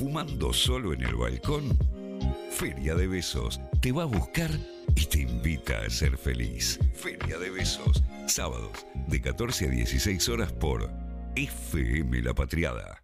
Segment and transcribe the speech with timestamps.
[0.00, 1.76] fumando solo en el balcón?
[2.50, 4.50] Feria de Besos te va a buscar
[4.96, 6.80] y te invita a ser feliz.
[6.94, 10.90] Feria de Besos, sábados de 14 a 16 horas por
[11.36, 13.02] FM La Patriada.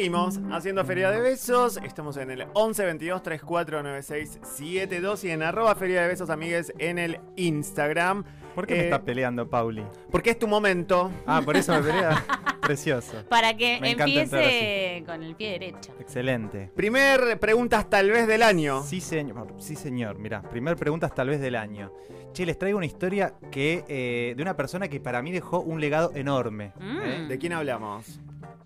[0.00, 1.78] Seguimos haciendo Feria de Besos.
[1.84, 6.72] Estamos en el 11 22 34 96 72 y en arroba Feria de Besos, amigues,
[6.78, 8.24] en el Instagram.
[8.54, 9.84] ¿Por qué me Eh, está peleando, Pauli?
[10.10, 11.10] Porque es tu momento.
[11.26, 12.24] Ah, por eso me pelea.
[12.62, 13.24] Precioso.
[13.28, 15.92] Para que Me empiece con el pie derecho.
[16.00, 16.70] Excelente.
[16.74, 18.82] Primer preguntas tal vez del año.
[18.82, 19.52] Sí, señor.
[19.58, 20.18] Sí, señor.
[20.18, 21.92] Mirá, primer preguntas tal vez del año.
[22.32, 25.80] Che, les traigo una historia que eh, de una persona que para mí dejó un
[25.80, 26.72] legado enorme.
[26.78, 26.98] Mm.
[27.02, 27.26] ¿eh?
[27.28, 28.20] ¿De quién hablamos?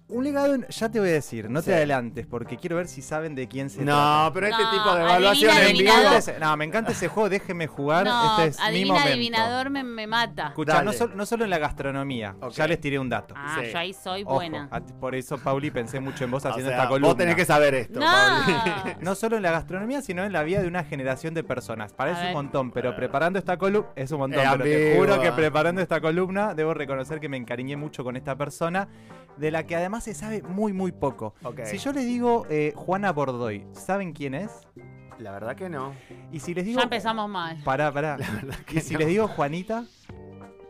[0.07, 1.67] Un legado, en- ya te voy a decir, no Sí.
[1.67, 4.31] te adelantes, porque quiero ver si saben de quién se No, trata.
[4.35, 5.93] pero este No, tipo de evaluaciones en Me vivo.
[6.41, 8.05] no, me encanta ese juego, déjeme jugar.
[8.05, 9.11] No, este es mi adivina, momento.
[9.15, 10.49] adivinador me, me mata.
[10.49, 10.85] Escuchá, Dale.
[10.85, 12.53] no, sol- no solo en la gastronomía, Ok.
[12.53, 13.35] ya les tiré un dato.
[13.37, 13.71] Ah, Sí.
[13.73, 14.69] yo ahí soy Ojo, buena.
[14.71, 17.09] a- por eso, Pauli, pensé mucho en vos O haciendo sea, esta columna.
[17.09, 18.07] vos tenés que saber esto, No.
[18.07, 18.55] Pauli.
[19.01, 21.95] No solo en la gastronomía, sino en la vida de una generación de personas.
[21.95, 25.81] Parece un montón, pero preparando esta columna, es un montón, pero te juro que preparando
[25.81, 28.89] esta columna, debo reconocer que me encariñé mucho con esta persona,
[29.37, 31.35] de la que además se sabe muy, muy poco.
[31.65, 34.51] Si yo les digo eh, Juana Bordoy, ¿saben quién es?
[35.19, 35.93] La verdad que no.
[36.33, 36.79] Y si les digo...
[36.79, 37.57] Ya empezamos mal.
[37.65, 38.17] Pará, pará.
[38.73, 39.85] Y si les digo Juanita,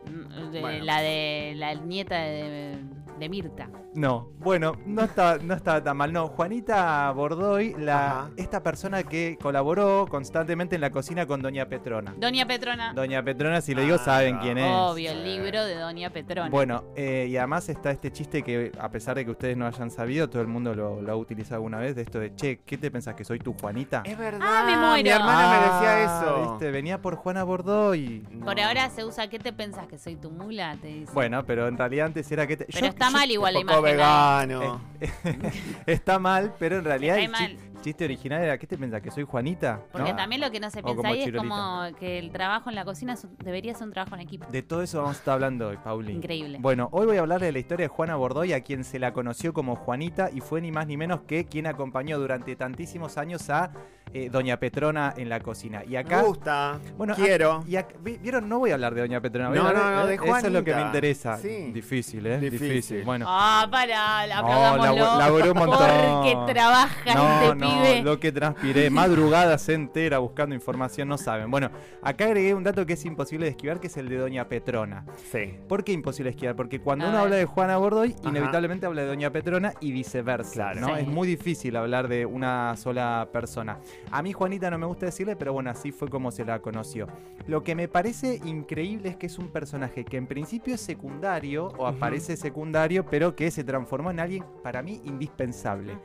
[0.07, 0.85] Mm, de- Bueno.
[0.85, 2.77] La de la nieta de,
[3.19, 3.69] de Mirta.
[3.93, 4.29] no.
[4.45, 6.13] Bueno, no está, no estaba tan mal.
[6.13, 12.13] No, Juanita Bordoy, la, esta persona que colaboró constantemente en la cocina con Doña Petrona.
[12.17, 12.93] Doña Petrona.
[12.93, 14.71] Doña Petrona, si le digo, Ah, saben quién es.
[14.71, 16.49] Obvio, el libro de Doña Petrona.
[16.51, 19.89] Bueno, eh, y además está este chiste que, a pesar de que ustedes no hayan
[19.89, 22.77] sabido, todo el mundo lo, lo ha utilizado alguna vez, de esto de, che, ¿qué
[22.77, 24.03] te pensás que soy tu Juanita?
[24.05, 24.41] Es verdad.
[24.43, 25.03] Ah, me muero.
[25.03, 26.51] Mi hermana me decía Ah, eso.
[26.51, 26.69] ¿viste?
[26.69, 28.19] Venía por Juana Bordoy.
[28.43, 28.63] Por No.
[28.63, 30.77] ahora se usa, ¿qué te pensás que soy tu mula?
[30.79, 31.11] Te dice.
[31.13, 32.65] Bueno, pero en realidad antes era que te...
[32.65, 33.79] Pero yo- está yo- mal igual la imagen.
[33.79, 33.91] ¿eh?
[33.91, 34.81] vegano.
[35.85, 37.49] está mal, pero en realidad el mal.
[37.51, 39.79] chi- chiste original era, ¿qué te pensás que soy Juanita?
[39.91, 40.15] Porque ¿No?
[40.15, 42.75] también lo que no se O piensa como ahí es como que el trabajo en
[42.75, 44.47] la cocina es un- debería ser un trabajo en equipo.
[44.51, 46.13] De todo eso vamos a estar hablando hoy, Pauli.
[46.13, 46.57] Increíble.
[46.61, 49.13] Bueno, hoy voy a hablar de la historia de Juana Bordoy, a quien se la
[49.13, 53.49] conoció como Juanita y fue ni más ni menos que quien acompañó durante tantísimos años
[53.51, 53.71] a
[54.15, 55.83] eh, Doña Petrona en la cocina.
[55.85, 56.79] Y acá, Me gusta.
[56.97, 57.63] bueno, Quiero.
[57.67, 59.83] y ac- vi- vieron, no voy a hablar de Doña Petrona, voy a No, hablar
[59.83, 60.85] no, no, de Eso es lo que me Juanita.
[60.87, 61.37] interesa.
[61.37, 61.71] Sí.
[61.73, 62.39] Difícil, ¿eh?
[62.39, 62.69] Difícil.
[62.69, 63.03] Difícil.
[63.03, 63.25] Bueno.
[63.27, 64.95] Ah, pará, No, aplaudámoslo.
[65.05, 65.77] labo- laburé un montón.
[65.79, 68.01] Porque trabaja no, este no, pibe.
[68.03, 71.51] lo que transpiré, madrugadas entera buscando información, no saben.
[71.51, 71.69] Bueno,
[72.01, 75.05] acá agregué un dato que es imposible de esquivar, que es el de Doña Petrona.
[75.31, 75.59] Sí.
[75.67, 76.55] ¿Por qué imposible esquivar?
[76.55, 77.23] Porque cuando A uno ver.
[77.25, 78.29] habla de Juana Bordoy, Ajá.
[78.29, 80.53] inevitablemente habla de Doña Petrona y viceversa.
[80.53, 80.79] Claro.
[80.81, 80.87] ¿no?
[80.95, 81.01] Sí.
[81.01, 83.77] Es muy difícil hablar de una sola persona.
[84.11, 87.07] A mí Juanita no me gusta decirle, pero bueno, así fue como se la conoció.
[87.47, 91.67] Lo que me parece increíble es que es un personaje que en principio es secundario,
[91.77, 95.97] o aparece secundario, pero que se transformó en alguien para mí indispensable.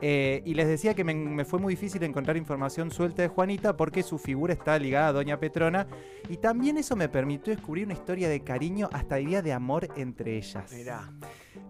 [0.00, 3.76] Eh, y les decía que me, me fue muy difícil encontrar información suelta de Juanita
[3.76, 5.86] porque su figura está ligada a Doña Petrona
[6.28, 10.36] y también eso me permitió descubrir una historia de cariño, hasta diría de amor entre
[10.36, 10.72] ellas.
[10.72, 11.10] Mirá.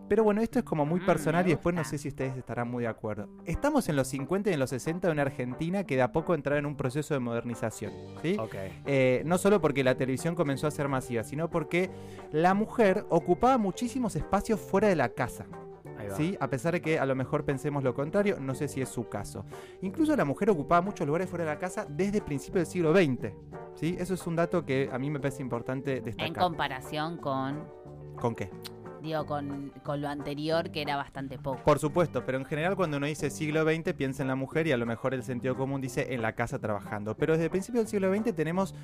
[0.09, 2.69] Pero bueno, esto es como muy Mm, personal y después no sé si ustedes estarán
[2.69, 3.29] muy de acuerdo.
[3.45, 6.35] Estamos en los 50 y en los 60 de una Argentina que de a poco
[6.35, 7.93] entraba en un proceso de modernización.
[8.23, 8.37] ¿sí?
[8.39, 8.55] Ok.
[8.87, 11.91] Eh, no solo porque la televisión comenzó a ser masiva, sino porque
[12.33, 15.47] la mujer ocupaba muchísimos espacios fuera de la casa.
[16.15, 16.37] ¿Sí?
[16.41, 19.09] A pesar de que a lo mejor pensemos lo contrario, no sé si es su
[19.09, 19.45] caso.
[19.83, 23.33] Incluso la mujer ocupaba muchos lugares fuera de la casa desde principios del siglo XX.
[23.75, 23.97] ¿sí?
[23.99, 26.43] Eso es un dato que a mí me parece importante En destacar.
[26.43, 27.65] comparación con,
[28.21, 28.51] ¿Con qué?
[29.03, 31.63] digo, con, con lo anterior que era bastante poco.
[31.63, 34.73] Por supuesto, pero en general cuando uno dice siglo XX piensa en la mujer y
[34.73, 37.15] a lo mejor el sentido común dice en la casa trabajando.
[37.17, 38.75] Pero desde el principio del siglo XX tenemos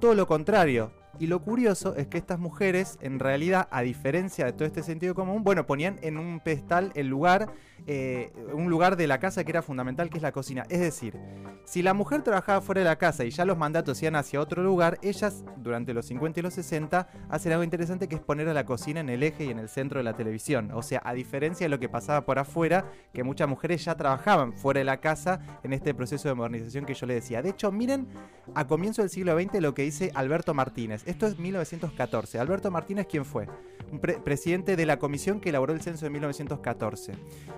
[0.00, 0.92] todo lo contrario.
[1.20, 5.16] Y lo curioso es que estas mujeres, en realidad, a diferencia de todo este sentido
[5.16, 7.50] común, bueno, ponían en un pedestal el lugar,
[7.88, 10.64] eh, un lugar de la casa que era fundamental, que es la cocina.
[10.68, 11.18] Es decir,
[11.64, 14.62] si la mujer trabajaba fuera de la casa y ya los mandatos iban hacia otro
[14.62, 18.54] lugar, ellas, durante los 50 y los 60, hacen algo interesante que es poner a
[18.54, 20.70] la cocina en el eje y en el centro de la televisión.
[20.72, 24.52] O sea, a diferencia de lo que pasaba por afuera, que muchas mujeres ya trabajaban
[24.52, 27.42] fuera de la casa en este proceso de modernización que yo le decía.
[27.42, 28.06] De hecho, miren
[28.54, 31.02] a comienzo del siglo XX lo que dice Alberto Martínez.
[31.06, 32.38] Esto es 1914.
[32.38, 33.46] Alberto Martínez, ¿quién fue?
[33.90, 37.12] Un pre- presidente de la comisión que elaboró el censo de 1914.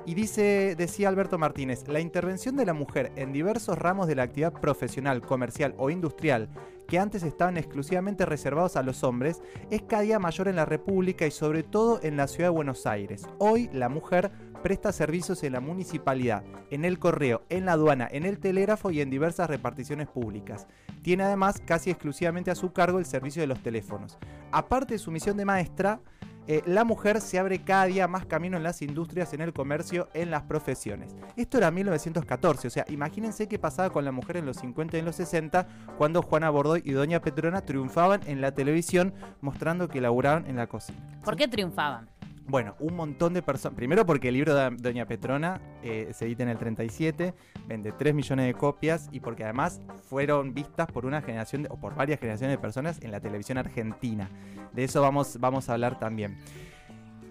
[0.06, 4.22] Y dice, decía Alberto Martínez, la intervención de la mujer en diversos ramos de la
[4.24, 6.48] actividad profesional, comercial o industrial
[6.86, 9.40] que antes estaban exclusivamente reservados a los hombres,
[9.70, 12.84] es cada día mayor en la República y sobre todo en la ciudad de Buenos
[12.84, 13.26] Aires.
[13.38, 14.32] Hoy la mujer
[14.62, 19.00] presta servicios en la municipalidad, en el correo, en la aduana, en el telégrafo y
[19.00, 20.66] en diversas reparticiones públicas.
[21.02, 24.18] Tiene además casi exclusivamente a su cargo el servicio de los teléfonos.
[24.52, 26.00] Aparte de su misión de maestra,
[26.46, 30.08] eh, la mujer se abre cada día más camino en las industrias, en el comercio,
[30.14, 31.14] en las profesiones.
[31.36, 35.00] Esto era 1914, o sea, imagínense qué pasaba con la mujer en los 50 y
[35.00, 40.00] en los 60, cuando Juana Bordoy y Doña Petrona triunfaban en la televisión mostrando que
[40.00, 40.98] laburaban en la cocina.
[41.22, 42.08] ¿Por qué triunfaban?
[42.50, 43.76] Bueno, un montón de personas.
[43.76, 47.32] Primero porque el libro de Doña Petrona eh, se edita en el 37,
[47.68, 51.94] vende 3 millones de copias y porque además fueron vistas por una generación o por
[51.94, 54.28] varias generaciones de personas en la televisión argentina.
[54.72, 56.38] De eso vamos, vamos a hablar también.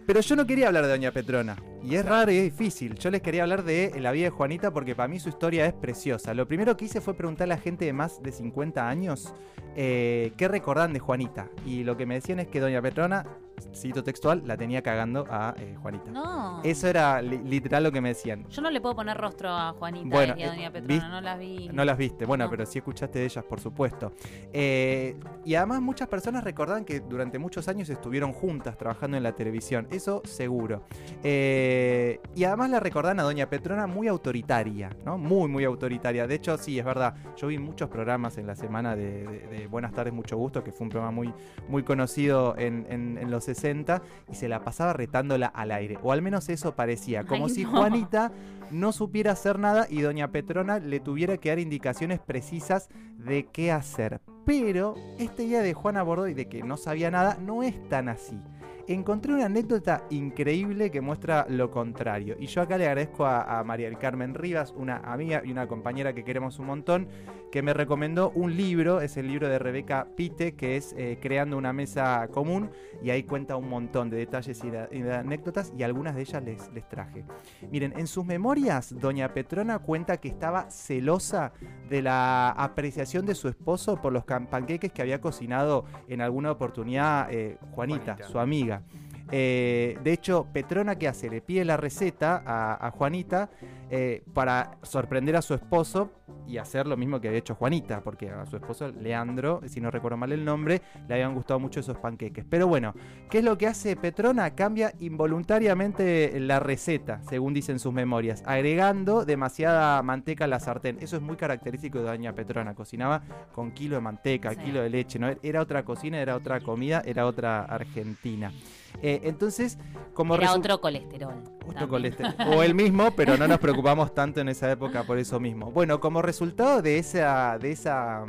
[0.08, 1.58] Pero yo no quería hablar de Doña Petrona.
[1.84, 2.96] Y es raro y es difícil.
[2.96, 5.74] Yo les quería hablar de la vida de Juanita porque para mí su historia es
[5.74, 6.34] preciosa.
[6.34, 9.34] Lo primero que hice fue preguntarle a la gente de más de 50 años
[9.76, 11.50] eh, qué recordan de Juanita.
[11.66, 13.26] Y lo que me decían es que Doña Petrona,
[13.74, 16.12] cito textual, la tenía cagando a eh, Juanita.
[16.12, 16.62] No.
[16.64, 18.46] Eso era li- literal lo que me decían.
[18.50, 21.10] Yo no le puedo poner rostro a Juanita Bueno, y a eh, Doña ¿vis- Petrona,
[21.10, 21.70] no las vi.
[21.74, 22.50] No las viste, bueno, No.
[22.50, 24.12] pero sí escuchaste de ellas, por supuesto.
[24.54, 29.34] Eh, y además muchas personas recordan que durante muchos años estuvieron juntas trabajando en la
[29.34, 30.84] televisión, eso seguro.
[31.24, 35.18] Eh, y además la recordan a Doña Petrona muy autoritaria, ¿no?
[35.18, 36.26] Muy, muy autoritaria.
[36.28, 39.68] De hecho, sí, es verdad, yo vi muchos programas en la semana de, de- de
[39.68, 41.34] Buenas tardes, mucho gusto, que fue un programa muy,
[41.68, 44.02] muy conocido en, en- en los 60,
[44.32, 47.64] y se la pasaba retándola al aire, o al menos eso parecía, como Ay, si
[47.64, 47.72] no.
[47.72, 48.32] Juanita
[48.72, 53.72] no supiera hacer nada y doña Petrona le tuviera que dar indicaciones precisas de qué
[53.72, 54.22] hacer.
[54.46, 58.40] Pero esta idea de Juana Bordoy de que no sabía nada no es tan así.
[58.88, 62.36] Encontré una anécdota increíble que muestra lo contrario.
[62.40, 65.68] Y yo acá le agradezco a, a María del Carmen Rivas, una amiga y una
[65.68, 67.08] compañera que queremos un montón,
[67.52, 71.58] que me recomendó un libro, es el libro de Rebeca Pite, que es eh, Creando
[71.58, 72.70] una Mesa Común,
[73.02, 76.22] y ahí cuenta un montón de detalles y de, y de anécdotas, y algunas de
[76.22, 77.26] ellas les, les traje.
[77.72, 81.54] Miren, en sus memorias, doña Petrona cuenta que estaba celosa
[81.90, 87.32] de la apreciación de su esposo por los panqueques que había cocinado en alguna oportunidad
[87.32, 88.28] eh, Juanita, Juanita.
[88.28, 88.84] su amiga.
[89.32, 91.30] Eh, de hecho, Petrona, ¿qué hace?
[91.30, 93.50] Le pide la receta a, a Juanita
[93.92, 96.12] eh, para sorprender a su esposo
[96.48, 99.92] y hacer lo mismo que había hecho Juanita, porque a su esposo, Leandro, si no
[99.92, 102.44] recuerdo mal el nombre, le habían gustado mucho esos panqueques.
[102.50, 102.94] Pero bueno,
[103.30, 104.56] ¿qué es lo que hace Petrona?
[104.56, 110.98] Cambia involuntariamente la receta, según dicen sus memorias, agregando demasiada manteca a la sartén.
[111.02, 112.74] Eso es muy característico de Doña Petrona.
[112.74, 113.22] Cocinaba
[113.54, 114.58] con kilo de manteca, Sí.
[114.58, 115.20] kilo de leche.
[115.20, 115.30] ¿no?
[115.44, 118.52] Era otra cocina, era otra comida, era otra Argentina.
[119.02, 119.78] Eh, entonces,
[120.14, 121.36] como Era otro colesterol.
[121.62, 121.90] Otro también.
[121.90, 122.36] colesterol.
[122.56, 125.72] O el mismo, pero no nos preocupamos tanto en esa época por eso mismo.
[125.72, 128.26] Bueno, como resultado de esa, de esa,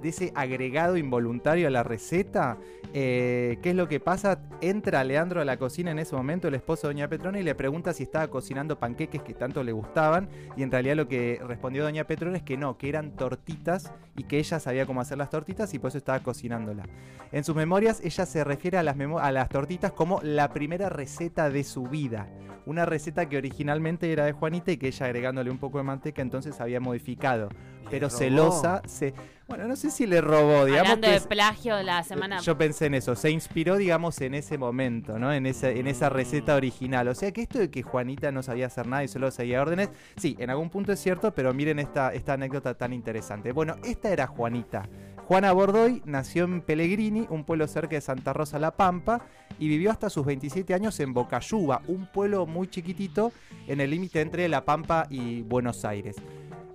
[0.00, 2.58] de ese agregado involuntario a la receta,
[2.94, 4.40] eh, ¿qué es lo que pasa?
[4.60, 7.54] Entra Leandro a la cocina en ese momento, el esposo de Doña Petrona, y le
[7.54, 10.28] pregunta si estaba cocinando panqueques que tanto le gustaban.
[10.56, 14.24] Y en realidad lo que respondió Doña Petrona es que no, que eran tortitas y
[14.24, 16.86] que ella sabía cómo hacer las tortitas y por eso estaba cocinándolas.
[17.32, 21.48] En sus memorias, ella se refiere a las, a las tortitas como la primera receta
[21.48, 22.28] de su vida.
[22.66, 26.22] Una receta que originalmente era de Juanita y que ella agregándole un poco de manteca
[26.22, 27.48] entonces había modificado.
[27.90, 28.18] Pero robó.
[28.18, 29.12] celosa, se,
[29.48, 32.40] bueno, no sé si le robó, digamos Hablando que de es- plagio la semana.
[32.40, 35.32] yo pensé en eso, se inspiró, digamos, en ese momento, ¿no?
[35.32, 37.08] En esa, en esa receta original.
[37.08, 39.90] O sea que esto de que Juanita no sabía hacer nada y solo seguía órdenes,
[40.16, 43.52] sí, en algún punto es cierto, pero miren esta, esta anécdota tan interesante.
[43.52, 44.88] Bueno, esta era Juanita.
[45.26, 49.20] Juana Bordoy nació en Pellegrini, un pueblo cerca de Santa Rosa La Pampa,
[49.58, 53.32] y vivió hasta sus 27 años en Bocayuba, un pueblo muy chiquitito
[53.68, 56.16] en el límite entre La Pampa y Buenos Aires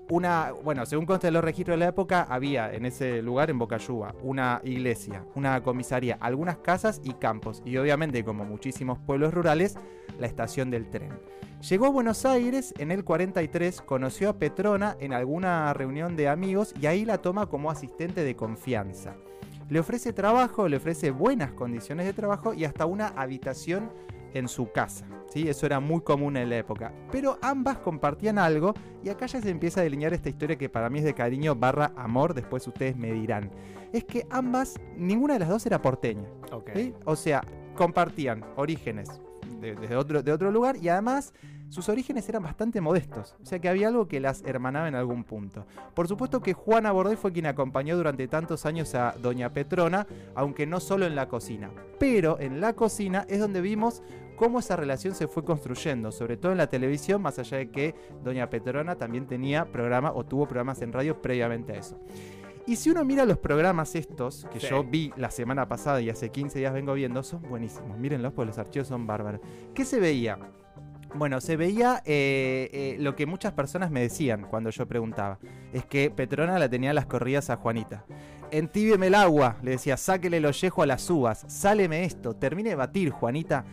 [0.10, 3.60] una, bueno, según consta de los registros de la época, había en ese lugar, en
[3.60, 7.62] Bocayuba, una iglesia, una comisaría, algunas casas y campos.
[7.66, 9.76] Y obviamente, como muchísimos pueblos rurales,
[10.20, 11.12] la estación del tren.
[11.68, 16.74] Llegó a Buenos Aires en el 43, conoció a Petrona en alguna reunión de amigos
[16.80, 19.16] y ahí la toma como asistente de confianza.
[19.68, 23.92] Le ofrece trabajo, le ofrece buenas condiciones de trabajo y hasta una habitación
[24.38, 25.06] en su casa.
[25.30, 25.48] ¿sí?
[25.48, 26.94] Eso era muy común en la época.
[27.12, 30.90] Pero ambas compartían algo y acá ya se empieza a delinear esta historia que para
[30.90, 33.52] mí es de cariño barra amor, después ustedes me dirán.
[33.94, 36.28] Es que ambas, ninguna de las dos era porteña.
[36.74, 36.94] ¿sí?
[37.06, 37.44] O sea,
[37.76, 39.22] compartían orígenes
[39.60, 41.34] de, de otro, de otro lugar y además
[41.70, 43.36] sus orígenes eran bastante modestos.
[43.42, 45.66] O sea que había algo que las hermanaba en algún punto.
[45.94, 50.66] Por supuesto que Juana Bordoy fue quien acompañó durante tantos años a Doña Petrona, aunque
[50.66, 51.70] no solo en la cocina.
[52.00, 54.02] Pero en la cocina es donde vimos
[54.38, 57.94] cómo esa relación se fue construyendo, sobre todo en la televisión, más allá de que
[58.24, 62.00] Doña Petrona también tenía programa o tuvo programas en radio previamente a eso.
[62.66, 64.68] Y si uno mira los programas estos, que Sí.
[64.70, 67.98] yo vi la semana pasada y hace 15 días vengo viendo, son buenísimos.
[67.98, 69.42] Mírenlos porque los archivos son bárbaros.
[69.74, 70.38] ¿Qué se veía?
[71.16, 75.40] Bueno, se veía eh, eh, lo que muchas personas me decían cuando yo preguntaba.
[75.72, 78.04] Es que Petrona la tenía a las corridas a Juanita.
[78.52, 82.76] Entíbieme el agua, le decía, sáquele el ollejo a las uvas, sáleme esto, termine de
[82.76, 83.66] batir, Juanita.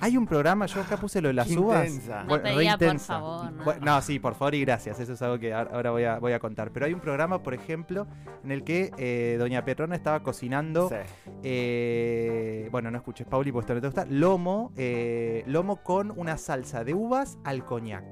[0.00, 1.86] Hay un programa, yo acá puse lo de las Qué uvas.
[1.88, 2.22] intensa.
[2.22, 3.64] No Bueno, re pedía, por favor, no.
[3.64, 5.00] Bueno, no, sí, por favor y gracias.
[5.00, 6.70] Eso es algo que ahora ahora voy a, voy a contar.
[6.72, 8.06] Pero hay un programa, por ejemplo,
[8.44, 10.88] en el que eh, Doña Petrona estaba cocinando.
[10.88, 10.96] Sí.
[11.42, 14.04] eh, bueno, no escuches, Pauli, porque esto no te gusta.
[14.08, 18.04] Lomo, eh, lomo con una salsa de uvas al coñac.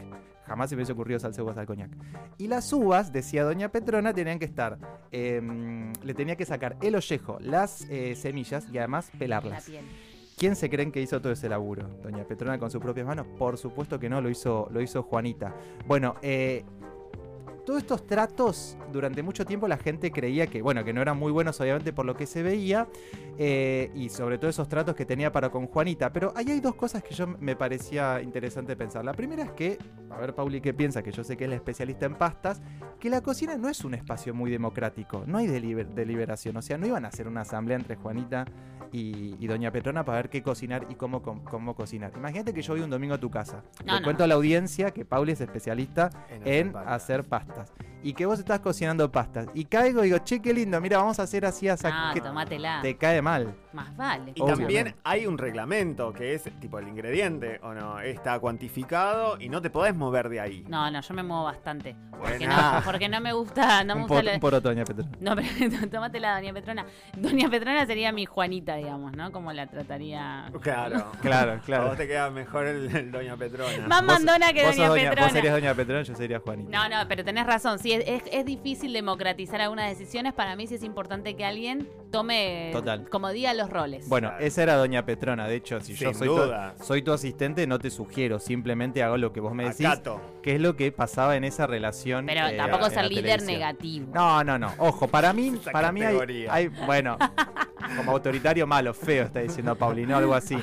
[0.48, 1.90] Jamás se me hubiese ocurrido salsa de uvas al coñac.
[2.38, 4.78] Y las uvas, decía Doña Petrona, tenían que estar.
[5.12, 9.64] em, le tenía que sacar el ollejo, las eh, semillas y además La pelarlas.
[9.64, 9.84] piel.
[10.36, 11.88] ¿Quién se creen que hizo todo ese laburo?
[12.02, 13.26] Doña Petrona con sus propias manos.
[13.38, 15.54] Por supuesto que no, lo hizo, lo hizo Juanita.
[15.86, 16.64] Bueno, eh,
[17.68, 21.30] todos estos tratos, durante mucho tiempo la gente creía que, bueno, que no eran muy
[21.30, 22.88] buenos, obviamente, por lo que se veía,
[23.36, 26.10] eh, y sobre todo esos tratos que tenía para con Juanita.
[26.10, 29.04] Pero ahí hay dos cosas que yo me parecía interesante pensar.
[29.04, 29.76] La primera es que,
[30.08, 31.02] a ver, Pauli, ¿qué piensa?
[31.02, 32.62] Que yo sé que es la especialista en pastas,
[32.98, 36.56] que la cocina no es un espacio muy democrático, no hay deliber- deliberación.
[36.56, 38.46] O sea, no iban a hacer una asamblea entre Juanita
[38.92, 42.12] y, y Doña Petrona para ver qué cocinar y cómo, cómo cocinar.
[42.16, 43.62] Imagínate que yo voy un domingo a tu casa.
[43.84, 44.04] No, Le no.
[44.04, 47.57] cuento a la audiencia que Pauli es especialista En en hacer pastas.
[47.58, 47.86] Pastas.
[48.02, 49.48] Y que vos estás cocinando pastas.
[49.54, 51.86] Y caigo y digo, che, qué lindo, mira, vamos a hacer así, así.
[51.90, 52.80] Ah, que tomátela.
[52.82, 53.54] te cae mal.
[53.72, 54.32] Más vale.
[54.34, 57.98] Y también hay un reglamento que es tipo el ingrediente, ¿o no?
[58.00, 60.64] Está cuantificado y no te podés mover de ahí.
[60.68, 61.96] No, no, yo me muevo bastante.
[62.18, 64.84] Porque no, porque no me gusta, no me un, gusta por, la- un poroto, Doña
[64.84, 65.10] Petrona.
[65.20, 66.86] No, pero tomate la Doña Petrona.
[67.16, 69.30] Doña Petrona sería mi Juanita, digamos, ¿no?
[69.32, 70.50] Como la trataría.
[70.60, 71.12] Claro.
[71.22, 71.88] Claro, A claro.
[71.88, 73.86] vos te queda mejor el, el Doña Petrona.
[73.86, 75.30] Más mandona que vos Doña sos Vos Petrona.
[75.30, 76.70] serías Doña Petrona, yo sería Juanita.
[76.70, 77.78] No, no, pero tenés razón.
[77.78, 80.32] Sí, es, es- es difícil democratizar algunas decisiones.
[80.34, 83.08] Para mí sí es importante que alguien tome, Total.
[83.08, 84.08] como diga, los roles.
[84.08, 84.44] Bueno, Claro.
[84.44, 85.46] esa era Doña Petrona.
[85.48, 86.74] De hecho, si yo Sin soy duda.
[86.78, 88.38] tu, soy tu asistente, no te sugiero.
[88.38, 89.86] Simplemente hago lo que vos me decís.
[89.86, 90.20] Acato.
[90.42, 92.26] Que es lo que pasaba en esa relación.
[92.26, 93.52] pero eh, tampoco en ser la líder televisión.
[93.60, 94.06] negativo.
[94.14, 94.72] No, no, no.
[94.78, 96.52] Ojo, para mí, Esa para mí hay, categoría.
[96.54, 97.16] hay- bueno,
[97.96, 100.56] como autoritario malo, feo, está diciendo Paulino, algo así.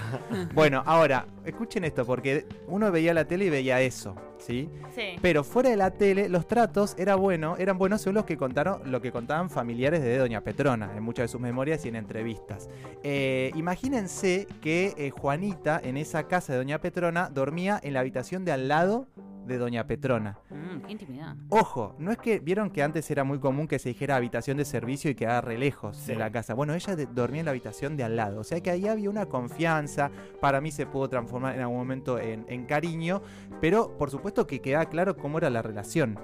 [0.53, 4.69] Bueno, ahora, escuchen esto, porque uno veía la tele y veía eso, ¿sí?
[4.93, 5.15] Sí.
[5.21, 8.81] Pero fuera de la tele, los tratos era bueno, eran buenos según los que contaron,
[8.91, 12.70] lo que contaban familiares de Doña Petrona, en muchas de sus memorias y en entrevistas.
[13.04, 18.46] Eh, imagínense que eh, Juanita, en esa casa de Doña Petrona, dormía en la habitación
[18.46, 19.08] de al lado
[19.46, 20.39] de Doña Petrona.
[20.50, 21.36] Mm, qué intimidad.
[21.50, 24.65] Ojo, no es que vieron que antes era muy común que se dijera habitación de
[24.65, 26.13] servicio y quedaba re lejos Sí.
[26.13, 26.56] de la casa.
[26.56, 28.39] Bueno, ella de- dormía en la habitación de al lado.
[28.39, 30.10] O sea que ahí había una confianza.
[30.42, 33.22] Para mí se pudo transformar en algún momento en, en cariño.
[33.62, 36.18] Pero por supuesto que queda claro cómo era la relación.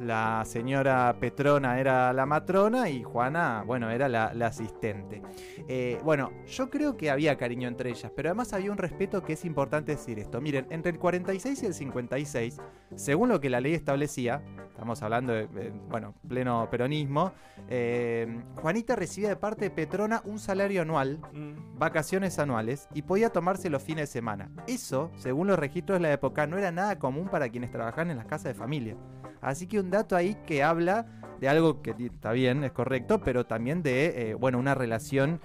[0.00, 5.22] La señora Petrona era la matrona y Juana, bueno, era la, la asistente.
[5.68, 9.34] Eh, bueno, yo creo que había cariño entre ellas, pero además había un respeto que
[9.34, 10.40] es importante decir esto.
[10.40, 12.58] Miren, entre el 46 y el 56,
[12.96, 15.46] según lo que la ley establecía, estamos hablando de,
[15.88, 17.32] bueno, pleno peronismo,
[17.68, 21.78] eh, Juanita recibía de parte de Petrona un salario anual, Mm.
[21.78, 24.50] vacaciones anuales y podía tomarse los fines de semana.
[24.66, 28.16] Eso, según los registros de la época, no era nada común para quienes trabajaban en
[28.16, 28.96] las casas de familia.
[29.40, 31.06] Así que un dato ahí que habla
[31.42, 35.40] de algo que está bien, es correcto, pero también de, eh, bueno, una relación,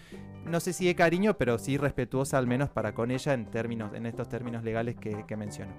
[0.45, 3.91] no sé si de cariño, pero sí respetuosa al menos para con ella en términos,
[3.95, 5.73] en estos términos legales que, que menciono.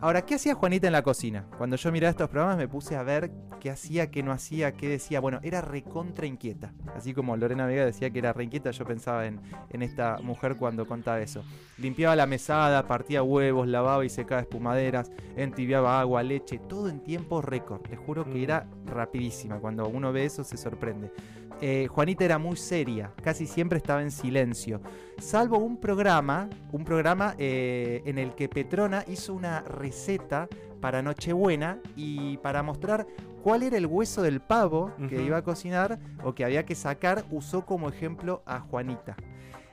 [0.00, 1.46] Ahora, ¿qué hacía Juanita en la cocina?
[1.56, 4.88] Cuando yo miraba estos programas me puse a ver qué hacía, qué no hacía, qué
[4.88, 5.20] decía.
[5.20, 6.72] Bueno, era recontra inquieta.
[6.96, 10.56] Así como Lorena Vega decía que era re inquieta, yo pensaba en, en esta mujer
[10.56, 11.44] cuando contaba eso.
[11.78, 17.40] Limpiaba la mesada, partía huevos, lavaba y secaba espumaderas, entibiaba agua, leche, todo en tiempo
[17.40, 17.86] récord.
[17.88, 18.42] Les juro que Mm.
[18.42, 19.59] era rapidísima.
[19.60, 21.12] Cuando uno ve eso se sorprende.
[21.60, 24.80] Eh, Juanita era muy seria, casi siempre estaba en silencio.
[25.18, 30.48] Salvo un programa, un programa eh, en el que Petrona hizo una receta
[30.80, 33.06] para Nochebuena y para mostrar
[33.42, 37.24] cuál era el hueso del pavo que iba a cocinar o que había que sacar,
[37.30, 39.16] usó como ejemplo a Juanita.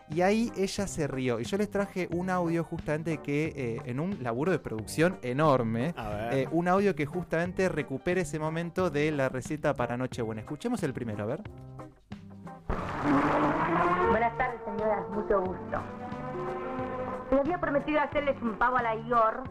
[0.09, 1.39] Y ahí ella se rió.
[1.39, 5.93] Y yo les traje un audio justamente que eh, en un laburo de producción enorme,
[5.97, 6.33] A ver.
[6.33, 10.41] eh, un audio que justamente recupera ese momento de la receta para Nochebuena.
[10.41, 11.41] Escuchemos el primero, a ver.
[14.09, 15.09] Buenas tardes, señoras.
[15.09, 15.81] Mucho gusto.
[17.31, 19.49] Les había prometido hacerles un pavo a la York,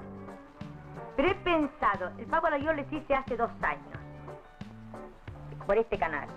[1.16, 3.98] pero he pensado, el pavo a la York les hice hace dos años,
[5.66, 6.28] por este canal.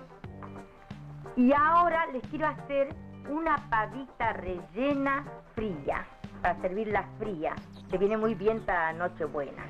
[1.38, 2.94] Y ahora les quiero hacer
[3.30, 5.24] una pavita rellena
[5.56, 6.06] fría,
[6.42, 7.54] para servirla fría,
[7.90, 9.66] que viene muy bien para Nochebuena.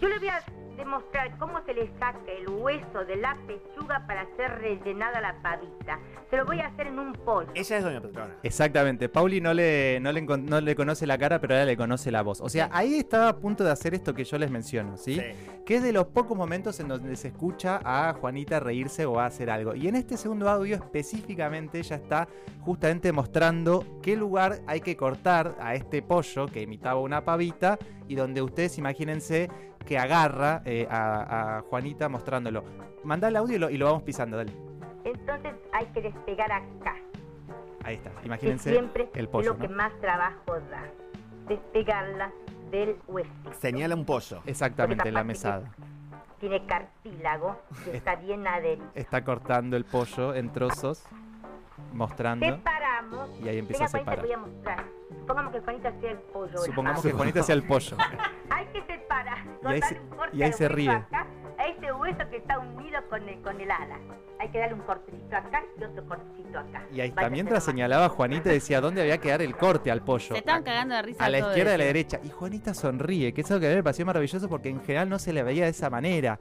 [0.00, 0.42] Yo le voy a
[0.76, 5.98] demostrar cómo se le saca el hueso de la pechuga para ser rellenada la pavita.
[6.30, 7.50] Se lo voy a hacer en un pollo.
[7.54, 8.34] Ella es doña Petrona.
[8.42, 12.10] Exactamente, Pauli no le, no, le, no le conoce la cara, pero ahora le conoce
[12.10, 12.40] la voz.
[12.40, 15.20] O sea, ahí estaba a punto de hacer esto que yo les menciono, ¿sí?
[15.64, 19.26] Que es de los pocos momentos en donde se escucha a Juanita reírse o a
[19.26, 19.74] hacer algo.
[19.74, 22.28] Y en este segundo audio específicamente ella está
[22.60, 27.78] justamente mostrando qué lugar hay que cortar a este pollo que imitaba una pavita
[28.08, 29.48] y donde ustedes imagínense
[29.84, 32.64] que agarra eh, a, a Juanita mostrándolo.
[33.04, 34.52] Mandá el audio y lo, y lo vamos pisando, dale.
[35.04, 36.96] Entonces hay que despegar acá,
[37.84, 39.52] Ahí está, que imagínense siempre el pollo.
[39.52, 40.82] lo que más trabajo da.
[41.46, 42.32] Despegarla
[42.72, 43.30] del hueso.
[43.60, 44.42] Señala un pollo.
[44.44, 45.72] Exactamente, la Porque capaz mesada.
[46.40, 47.56] Tiene cartílago
[47.86, 48.88] y está bien adherido.
[48.96, 51.04] Está cortando el pollo en trozos,
[51.92, 52.44] mostrando.
[52.44, 53.30] Separamos.
[53.40, 54.20] Y ahí empieza a Venga, separar.
[54.20, 54.84] te voy a mostrar.
[55.20, 56.58] Supongamos que Juanita sea el pollo.
[56.58, 57.96] Supongamos que Juanita sea el pollo.
[59.62, 60.90] Y ahí se- un corte y ahí se ríe.
[60.90, 61.26] acá,
[61.58, 63.98] a ese hueso que está unido con el, con el ala.
[64.38, 66.82] Hay que darle un cortecito acá y otro cortecito acá.
[66.92, 69.56] Y ahí está, Vaya mientras a ser señalaba Juanita, decía dónde había que dar el
[69.56, 70.34] corte al pollo.
[70.34, 72.20] Se estaban cagando de risa a la todo izquierda y a la derecha.
[72.22, 75.08] Y Juanita sonríe, que es algo que a mí me pareció maravilloso porque en general
[75.08, 76.38] no se le veía de esa manera.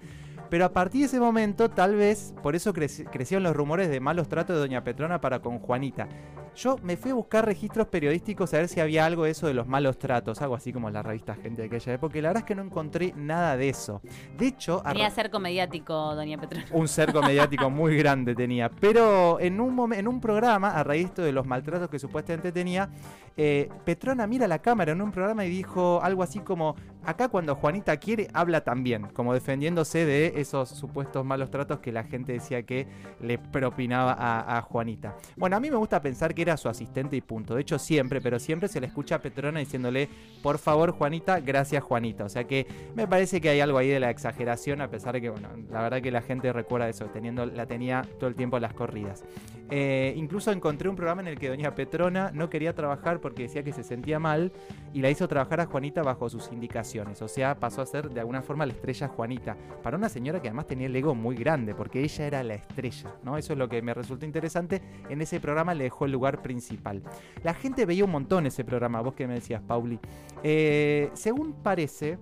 [0.50, 4.00] Pero a partir de ese momento, tal vez, por eso creci- crecieron los rumores de
[4.00, 6.08] malos tratos de Doña Petrona para con Juanita.
[6.56, 9.54] Yo me fui a buscar registros periodísticos a ver si había algo de eso de
[9.54, 12.44] los malos tratos, algo así como la revista Gente de aquella época, y la verdad
[12.44, 14.02] es que no encontré nada de eso.
[14.38, 16.66] De hecho, Tenía cerco mediático, doña Petrona.
[16.72, 18.70] un cerco mediático muy grande tenía.
[18.70, 22.54] Pero en un, en un programa, a raíz de esto de los maltratos que supuestamente
[22.54, 22.90] tenía,
[23.36, 27.56] eh, Petrona mira la cámara en un programa y dijo algo así como, acá cuando
[27.56, 32.64] Juanita quiere, habla también, como defendiéndose de esos supuestos malos tratos que la gente decía
[32.64, 32.88] que
[33.22, 35.16] le propinaba a, Juanita.
[35.36, 37.56] Bueno, a mí me gusta pensar que era su asistente y punto.
[37.56, 40.10] De hecho, siempre, pero siempre se le escucha a Petrona diciéndole,
[40.42, 42.26] por favor, Juanita, gracias, Juanita.
[42.26, 45.22] O sea que me parece que hay algo ahí de la exageración, a pesar de
[45.22, 48.60] que, bueno, la verdad que la gente recuerda eso, teniendo, la tenía todo el tiempo
[48.60, 49.24] las corridas.
[49.70, 53.64] Eh, incluso encontré un programa en el que Doña Petrona no quería trabajar porque decía
[53.64, 54.52] que se sentía mal
[54.94, 57.22] y la hizo trabajar a Juanita bajo sus indicaciones.
[57.22, 59.58] O sea, pasó a ser de alguna forma la estrella Juanita.
[59.82, 63.16] Para una señora que además tenía el ego muy grande, porque ella era la estrella,
[63.24, 63.38] ¿no?
[63.38, 64.82] Eso es lo que me resultó interesante.
[65.10, 67.02] En ese programa le dejó el lugar principal.
[67.44, 70.00] La gente veía un montón ese programa, vos que me decías, Pauli.
[70.44, 72.18] Eh, según parece,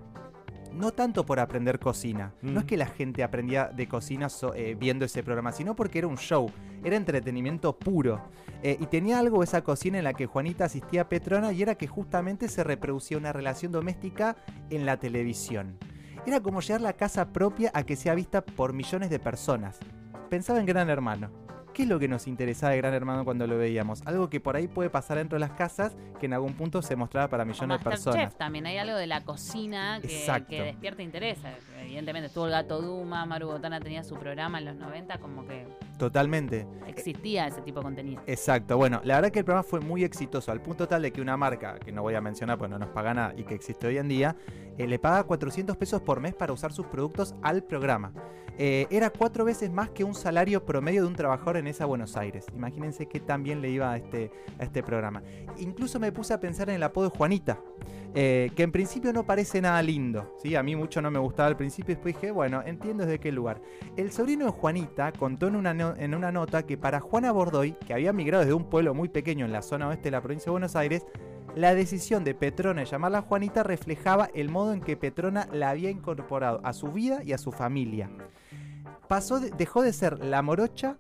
[0.74, 2.34] no tanto por aprender cocina.
[2.42, 2.68] No es Mm.
[2.68, 6.18] que la gente aprendía de cocina so- eh, viendo ese programa, sino porque era un
[6.18, 6.50] show,
[6.84, 8.22] era entretenimiento puro.
[8.64, 11.76] Eh, y tenía algo esa cocina en la que Juanita asistía a Petrona y era
[11.76, 14.36] que justamente se reproducía una relación doméstica
[14.70, 15.78] en la televisión.
[16.26, 19.80] Era como llevar la casa propia a que sea vista por millones de personas.
[20.30, 21.30] Pensaba en Gran Hermano.
[21.74, 24.04] ¿Qué es lo que nos interesaba de Gran Hermano cuando lo veíamos?
[24.06, 26.96] Algo que por ahí puede pasar dentro de las casas que en algún punto se
[26.96, 28.36] mostraba para millones de personas.
[28.38, 31.40] también, hay algo de la cocina que, despierta interés.
[31.82, 35.66] Evidentemente estuvo el Gato Duma, Maru Botana tenía su programa en los 90, como que
[35.98, 36.68] Totalmente.
[36.86, 38.22] existía ese tipo de contenido.
[38.28, 41.22] Exacto, bueno, la verdad que el programa fue muy exitoso, al punto tal de que
[41.22, 43.88] una marca, que no voy a mencionar porque no nos paga nada y que existe
[43.88, 44.36] hoy en día,
[44.78, 48.14] eh, le paga 400 pesos por mes para usar sus productos al programa.
[48.58, 52.16] Eh, era cuatro veces más que un salario promedio de un trabajador en esa Buenos
[52.18, 52.46] Aires.
[52.56, 55.24] Imagínense qué tan bien le iba a este, a este programa.
[55.58, 57.60] Incluso me puse a pensar en el apodo Juanita,
[58.14, 60.36] eh, que en principio no parece nada lindo.
[60.42, 60.56] ¿sí?
[60.56, 63.60] A mí mucho no me gustaba al principio después dije, bueno, entiendo desde qué lugar.
[63.98, 67.94] El sobrino de Juanita contó en una, en una nota que para Juana Bordoy, que
[67.94, 70.52] había migrado desde un pueblo muy pequeño en la zona oeste de la provincia de
[70.52, 71.06] Buenos Aires,
[71.56, 75.92] la decisión de Petrona de llamarla Juanita reflejaba el modo en que Petrona la había
[75.92, 78.10] incorporado a su vida y a su familia.
[79.14, 80.98] Pasó de- dejó de ser la morocha,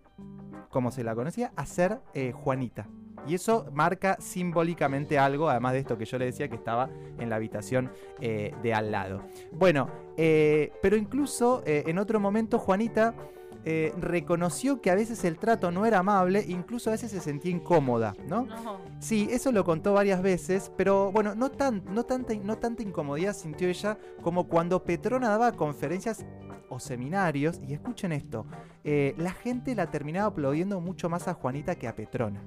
[0.69, 2.87] como se la conocía, a ser eh, Juanita.
[3.25, 7.31] Y eso marca simbólicamente algo, además de esto que yo le decía que estaba en
[7.31, 9.23] la habitación eh, de al lado.
[9.51, 13.15] Bueno, eh, pero incluso eh, en otro momento Juanita
[13.97, 18.13] reconoció que a veces el trato no era amable, incluso a veces se sentía incómoda,
[18.27, 18.45] ¿no?
[18.45, 22.83] No, Sí, eso lo contó varias veces, pero bueno, no, tan, no, tanta, no tanta
[22.83, 26.25] incomodidad sintió ella como cuando Petrona daba conferencias
[26.73, 28.45] o seminarios, y escuchen esto,
[28.83, 32.41] eh, la gente la terminaba aplaudiendo mucho más a Juanita que a Petrona.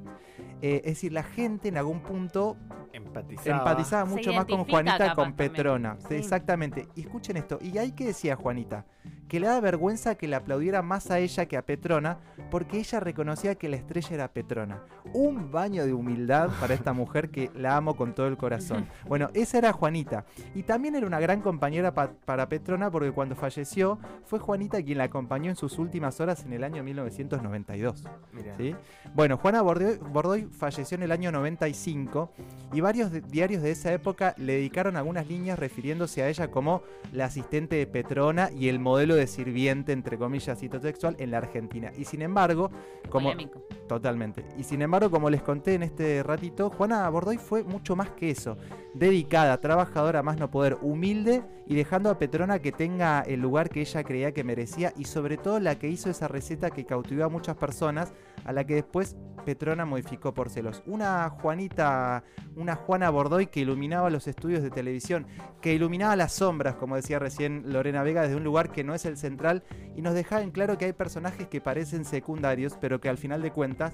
[0.62, 2.56] Eh, es decir, la gente en algún punto
[2.92, 4.04] Empatizaba.
[4.06, 5.32] mucho más con Juanita capaz con.
[5.34, 5.98] Petrona.
[6.08, 6.14] Sí.
[6.14, 6.88] Exactamente.
[6.94, 7.58] Y escuchen esto.
[7.60, 8.86] ¿Y ahí qué decía Juanita?
[9.28, 12.18] Que le da vergüenza que le aplaudiera más a ella que a Petrona,
[12.50, 14.82] porque ella reconocía que la estrella era Petrona.
[15.12, 18.86] Un baño de humildad para esta mujer que la amo con todo el corazón.
[19.06, 20.24] Bueno, esa era Juanita.
[20.54, 24.98] Y también era una gran compañera pa- para Petrona porque cuando falleció fue Juanita quien
[24.98, 28.04] la acompañó en sus últimas horas en el año 1992.
[28.32, 28.56] Mirá.
[28.56, 28.74] ¿sí?
[29.14, 32.32] Bueno, Juana Bordoy, Bordoy falleció en el año 95
[32.72, 37.26] y varios diarios de esa época le dedicaron algunas líneas refiriéndose a ella como la
[37.26, 41.90] asistente de Petrona y el modelo de sirviente, entre comillas, citosexual en la Argentina.
[41.96, 42.70] Y sin embargo,
[43.10, 43.30] como...
[43.30, 43.62] Polémico.
[43.88, 44.44] Totalmente.
[44.58, 48.30] Y sin embargo, como les conté en este ratito, Juana Bordoy fue mucho más que
[48.30, 48.56] eso.
[48.98, 53.82] Dedicada, trabajadora, más no poder, humilde y dejando a Petrona que tenga el lugar que
[53.82, 57.28] ella creía que merecía y sobre todo la que hizo esa receta que cautivó a
[57.28, 58.14] muchas personas,
[58.46, 60.82] a la que después Petrona modificó por celos.
[60.86, 62.24] Una Juanita,
[62.56, 65.26] una Juana Bordoy que iluminaba los estudios de televisión,
[65.60, 69.04] que iluminaba las sombras, como decía recién Lorena Vega, desde un lugar que no es
[69.04, 69.62] el central
[69.94, 73.42] y nos dejaba en claro que hay personajes que parecen secundarios, pero que al final
[73.42, 73.92] de cuentas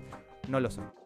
[0.49, 1.02] no lo son.